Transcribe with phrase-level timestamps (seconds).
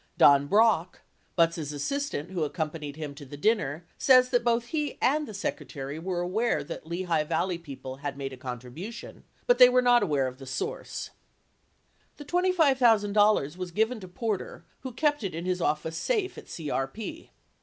[0.17, 1.01] Don Brock,
[1.37, 5.99] Butz' assistant who accompanied him to the dinner, says that both he and the Secretary
[5.99, 9.79] were aware that the Lehigh Valley people had made a contribution but that they were
[9.83, 11.11] not aware of the source.
[12.17, 17.29] The $25,000 was given to Porter, who kept it in his office safe at CRP.